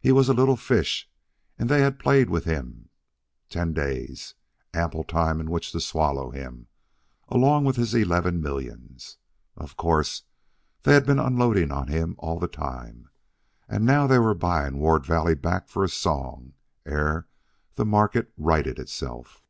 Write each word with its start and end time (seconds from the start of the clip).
He 0.00 0.10
was 0.10 0.28
a 0.28 0.34
little 0.34 0.56
fish, 0.56 1.08
and 1.56 1.68
they 1.68 1.80
had 1.80 2.00
played 2.00 2.28
with 2.28 2.44
him 2.44 2.88
ten 3.48 3.72
days 3.72 4.34
ample 4.74 5.04
time 5.04 5.38
in 5.38 5.48
which 5.48 5.70
to 5.70 5.78
swallow 5.78 6.30
him, 6.32 6.66
along 7.28 7.64
with 7.64 7.76
his 7.76 7.94
eleven 7.94 8.40
millions. 8.42 9.18
Of 9.56 9.76
course, 9.76 10.24
they 10.82 10.94
had 10.94 11.06
been 11.06 11.20
unloading 11.20 11.70
on 11.70 11.86
him 11.86 12.16
all 12.18 12.40
the 12.40 12.48
time, 12.48 13.10
and 13.68 13.86
now 13.86 14.08
they 14.08 14.18
were 14.18 14.34
buying 14.34 14.78
Ward 14.80 15.06
Valley 15.06 15.36
back 15.36 15.68
for 15.68 15.84
a 15.84 15.88
song 15.88 16.54
ere 16.84 17.28
the 17.76 17.84
market 17.86 18.32
righted 18.36 18.76
itself. 18.80 19.44